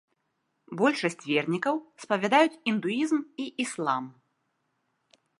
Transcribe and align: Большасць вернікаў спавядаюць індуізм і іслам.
Большасць 0.79 1.25
вернікаў 1.31 1.75
спавядаюць 2.05 2.59
індуізм 2.71 3.19
і 3.43 3.45
іслам. 3.65 4.03